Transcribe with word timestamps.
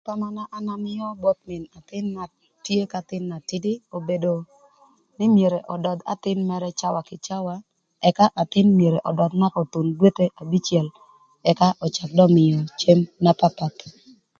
Thama 0.05 0.27
na 0.35 0.43
an 0.57 0.67
amïö 0.75 1.07
both 1.21 1.39
mïn 1.49 1.63
athïn 1.77 3.25
na 3.31 3.37
tïdï 3.49 3.73
nï 5.19 5.25
myero 5.35 5.59
ödödh 5.73 6.05
athïn 6.13 6.39
mërë 6.49 6.69
cawa 6.79 7.01
kï 7.07 7.17
cawa, 7.27 7.55
ëka 8.09 8.25
athïn 8.41 8.67
myero 8.79 8.99
ödöth 9.09 9.35
naka 9.41 9.57
othun 9.63 9.87
dwethe 9.97 10.25
abicël 10.41 10.87
ëka 11.49 11.67
dong 11.69 11.83
öcak 11.85 12.09
mïö 12.35 12.57
cem 12.81 12.99
na 13.23 13.31
papath. 13.39 13.79